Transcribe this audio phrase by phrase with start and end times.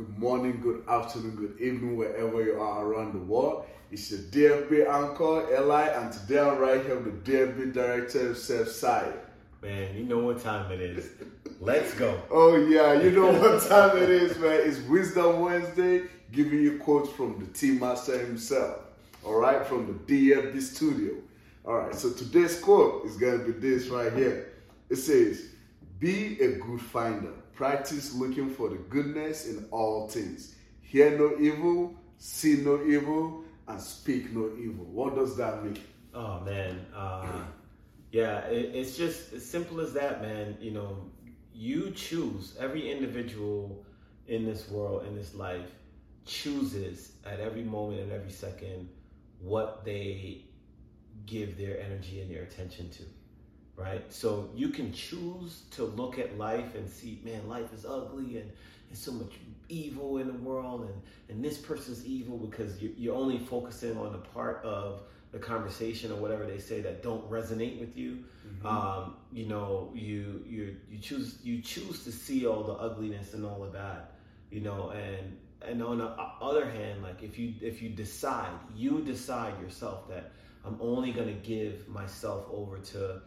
[0.00, 3.66] good morning, good afternoon, good evening, wherever you are around the world.
[3.92, 8.68] It's your DFB anchor, Eli, and today I'm right here with the DFB director himself,
[8.68, 9.12] Sai.
[9.60, 11.10] Man, you know what time it is.
[11.60, 12.18] Let's go.
[12.30, 14.60] Oh, yeah, you know what time it is, man.
[14.64, 18.78] It's Wisdom Wednesday, giving you quotes from the Tea Master himself,
[19.22, 21.12] all right, from the DFB studio.
[21.66, 24.50] All right, so today's quote is going to be this right here.
[24.88, 25.44] It says,
[26.00, 27.32] Be a good finder.
[27.54, 30.54] Practice looking for the goodness in all things.
[30.80, 34.86] Hear no evil, see no evil, and speak no evil.
[34.86, 35.78] What does that mean?
[36.14, 36.86] Oh, man.
[36.96, 37.44] Uh,
[38.12, 40.56] yeah, it, it's just as simple as that, man.
[40.58, 41.10] You know,
[41.52, 43.84] you choose, every individual
[44.26, 45.70] in this world, in this life,
[46.24, 48.88] chooses at every moment and every second
[49.38, 50.46] what they
[51.26, 53.02] give their energy and their attention to
[53.80, 58.38] right so you can choose to look at life and see man life is ugly
[58.38, 58.50] and
[58.88, 59.32] there's so much
[59.68, 64.12] evil in the world and and this person's evil because you, you're only focusing on
[64.12, 65.00] the part of
[65.32, 68.66] the conversation or whatever they say that don't resonate with you mm-hmm.
[68.66, 73.46] um, you know you you you choose you choose to see all the ugliness and
[73.46, 74.12] all of that
[74.50, 76.08] you know and and on the
[76.42, 80.32] other hand like if you if you decide you decide yourself that
[80.64, 83.20] i'm only going to give myself over to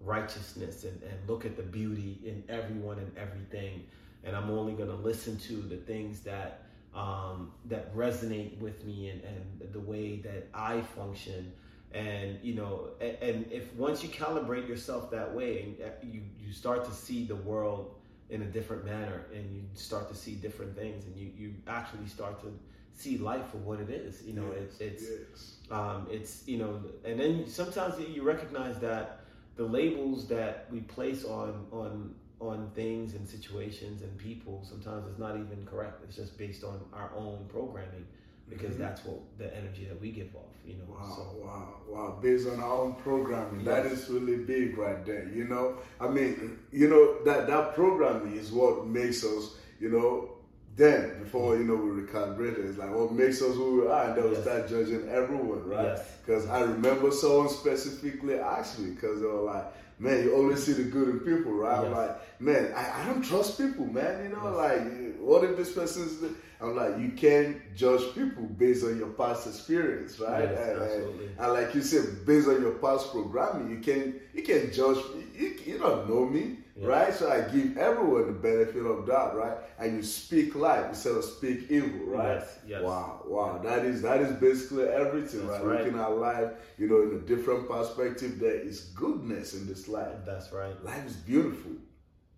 [0.00, 3.84] righteousness and, and look at the beauty in everyone and everything
[4.24, 6.62] and i'm only going to listen to the things that
[6.92, 11.52] um, that resonate with me and, and the way that i function
[11.92, 16.22] and you know and, and if once you calibrate yourself that way and uh, you
[16.38, 17.94] you start to see the world
[18.30, 22.06] in a different manner and you start to see different things and you, you actually
[22.06, 22.52] start to
[22.94, 25.54] see life for what it is you know yes, it's it's yes.
[25.70, 29.20] um, it's you know and then sometimes you recognize that
[29.60, 35.18] the labels that we place on on on things and situations and people sometimes it's
[35.18, 38.06] not even correct it's just based on our own programming
[38.48, 38.84] because mm-hmm.
[38.84, 41.22] that's what the energy that we give off you know wow so.
[41.44, 43.66] wow wow based on our own programming yes.
[43.66, 48.34] that is really big right there you know i mean you know that that programming
[48.38, 50.30] is what makes us you know
[50.76, 51.58] then before mm.
[51.58, 54.32] you know we recalibrated it's like what makes us who we are and then we
[54.32, 54.42] yes.
[54.42, 56.52] start judging everyone right because yes.
[56.52, 59.66] i remember someone specifically asked me because they were like
[60.00, 61.96] man you always see the good in people right yes.
[61.96, 66.20] like man I, I don't trust people man you know like what if this person's
[66.60, 70.44] I'm like, you can't judge people based on your past experience, right?
[70.44, 71.26] Yes, and, absolutely.
[71.26, 74.98] And, and, like you said, based on your past programming, you can you can judge.
[75.34, 76.86] You, you don't know me, yes.
[76.86, 77.14] right?
[77.14, 79.56] So I give everyone the benefit of that, right?
[79.78, 82.34] And you speak life instead of speak evil, right?
[82.34, 82.58] Yes.
[82.66, 82.82] yes.
[82.82, 83.58] Wow, wow.
[83.64, 85.64] That is that is basically everything, right?
[85.64, 85.84] right?
[85.84, 88.38] Looking at life, you know, in a different perspective.
[88.38, 90.24] There is goodness in this life.
[90.24, 90.82] That's right.
[90.84, 91.72] Life is beautiful.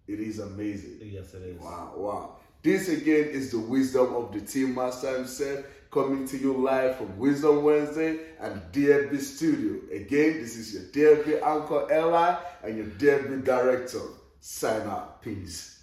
[0.08, 0.98] It is amazing.
[1.02, 1.60] Yes, it is.
[1.60, 2.36] Wow, wow.
[2.62, 7.18] This again is the wisdom of the Tea Master himself coming to you live from
[7.18, 9.80] Wisdom Wednesday and DFB Studio.
[9.94, 14.00] Again, this is your DFB Uncle Eli and your DFB Director.
[14.40, 15.22] Sign out.
[15.22, 15.81] Peace.